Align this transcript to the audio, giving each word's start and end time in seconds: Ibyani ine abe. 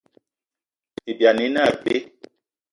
Ibyani 1.11 1.43
ine 1.47 1.59
abe. 1.69 1.95